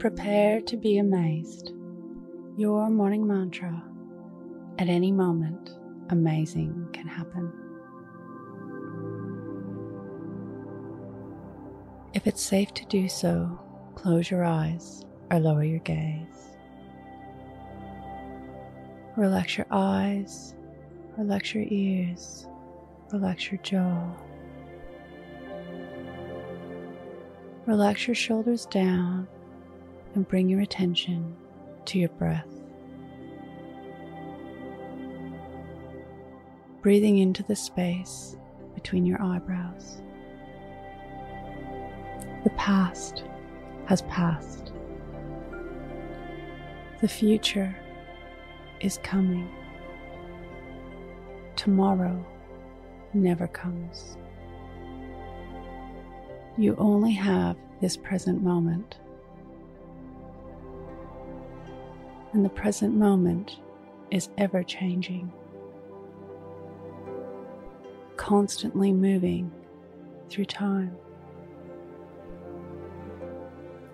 Prepare 0.00 0.62
to 0.62 0.78
be 0.78 0.96
amazed. 0.96 1.72
Your 2.56 2.88
morning 2.88 3.26
mantra 3.26 3.84
at 4.78 4.88
any 4.88 5.12
moment, 5.12 5.72
amazing 6.08 6.88
can 6.94 7.06
happen. 7.06 7.52
If 12.14 12.26
it's 12.26 12.40
safe 12.40 12.72
to 12.72 12.86
do 12.86 13.10
so, 13.10 13.60
close 13.94 14.30
your 14.30 14.42
eyes 14.42 15.04
or 15.30 15.38
lower 15.38 15.64
your 15.64 15.80
gaze. 15.80 16.56
Relax 19.18 19.58
your 19.58 19.66
eyes, 19.70 20.54
relax 21.18 21.54
your 21.54 21.66
ears, 21.68 22.48
relax 23.12 23.52
your 23.52 23.60
jaw. 23.60 24.14
Relax 27.66 28.06
your 28.06 28.14
shoulders 28.14 28.64
down 28.64 29.28
and 30.14 30.26
bring 30.28 30.48
your 30.48 30.60
attention 30.60 31.36
to 31.86 31.98
your 31.98 32.08
breath. 32.10 32.48
Breathing 36.82 37.18
into 37.18 37.42
the 37.42 37.56
space 37.56 38.36
between 38.74 39.04
your 39.04 39.22
eyebrows. 39.22 40.00
The 42.44 42.50
past 42.50 43.24
has 43.86 44.02
passed. 44.02 44.72
The 47.00 47.08
future 47.08 47.76
is 48.80 48.98
coming. 49.02 49.48
Tomorrow 51.56 52.24
never 53.12 53.46
comes. 53.46 54.16
You 56.56 56.76
only 56.76 57.12
have 57.12 57.56
this 57.80 57.96
present 57.96 58.42
moment. 58.42 58.98
And 62.32 62.44
the 62.44 62.50
present 62.50 62.94
moment 62.94 63.56
is 64.12 64.28
ever 64.38 64.62
changing, 64.62 65.32
constantly 68.16 68.92
moving 68.92 69.50
through 70.28 70.44
time. 70.44 70.96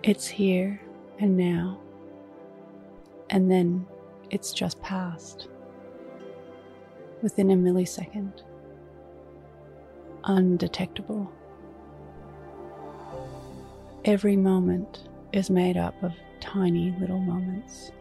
It's 0.02 0.26
here 0.26 0.80
and 1.18 1.36
now, 1.36 1.80
and 3.30 3.50
then 3.50 3.86
it's 4.30 4.52
just 4.52 4.82
past 4.82 5.48
within 7.22 7.50
a 7.50 7.54
millisecond, 7.56 8.42
undetectable. 10.24 11.32
Every 14.04 14.36
moment 14.36 15.08
is 15.32 15.48
made 15.48 15.78
up 15.78 16.00
of 16.02 16.12
tiny 16.40 16.94
little 17.00 17.18
moments. 17.18 17.92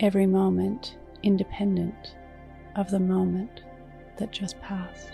Every 0.00 0.24
moment 0.24 0.96
independent 1.22 2.16
of 2.74 2.90
the 2.90 2.98
moment 2.98 3.60
that 4.16 4.32
just 4.32 4.58
passed, 4.62 5.12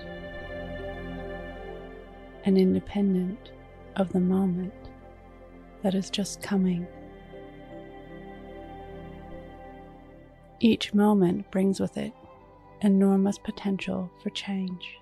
and 2.45 2.57
independent 2.57 3.51
of 3.97 4.13
the 4.13 4.21
moment 4.21 4.73
that 5.83 5.97
is 5.97 6.09
just 6.09 6.41
coming. 6.41 6.87
Each 10.61 10.95
moment 10.95 11.51
brings 11.51 11.81
with 11.81 11.97
it 11.97 12.13
enormous 12.81 13.39
potential 13.39 14.09
for 14.23 14.31
change. 14.31 14.99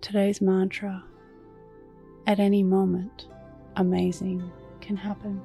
Today's 0.00 0.40
mantra 0.40 1.04
at 2.26 2.40
any 2.40 2.62
moment, 2.62 3.26
amazing 3.76 4.50
can 4.80 4.96
happen. 4.96 5.42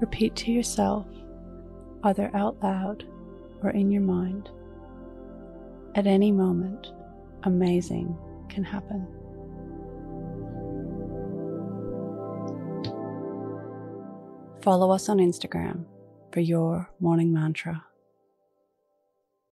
Repeat 0.00 0.36
to 0.36 0.52
yourself, 0.52 1.06
either 2.04 2.30
out 2.34 2.62
loud 2.62 3.04
or 3.62 3.70
in 3.70 3.90
your 3.90 4.02
mind. 4.02 4.50
At 5.94 6.06
any 6.06 6.30
moment, 6.30 6.92
amazing 7.44 8.16
can 8.48 8.62
happen. 8.62 9.06
Follow 14.60 14.90
us 14.90 15.08
on 15.08 15.18
Instagram 15.18 15.84
for 16.32 16.40
your 16.40 16.90
morning 17.00 17.32
mantra. 17.32 17.84